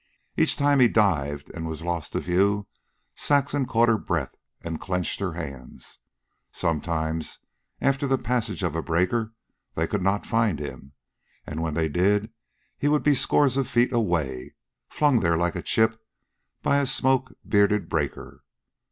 Each 0.35 0.55
time 0.55 0.79
he 0.79 0.87
dived 0.87 1.51
and 1.53 1.67
was 1.67 1.83
lost 1.83 2.13
to 2.13 2.19
view 2.21 2.65
Saxon 3.13 3.67
caught 3.67 3.87
her 3.87 3.99
breath 3.99 4.33
and 4.61 4.81
clenched 4.81 5.19
her 5.19 5.33
hands. 5.33 5.99
Sometimes, 6.51 7.37
after 7.79 8.07
the 8.07 8.17
passage 8.17 8.63
of 8.63 8.75
a 8.75 8.81
breaker, 8.81 9.33
they 9.75 9.85
could 9.85 10.01
not 10.01 10.25
find 10.25 10.57
him, 10.59 10.93
and 11.45 11.61
when 11.61 11.75
they 11.75 11.87
did 11.87 12.31
he 12.79 12.87
would 12.87 13.03
be 13.03 13.13
scores 13.13 13.57
of 13.57 13.67
feet 13.67 13.93
away, 13.93 14.55
flung 14.89 15.19
there 15.19 15.37
like 15.37 15.55
a 15.55 15.61
chip 15.61 16.03
by 16.63 16.79
a 16.79 16.87
smoke 16.87 17.33
bearded 17.47 17.87
breaker. 17.87 18.43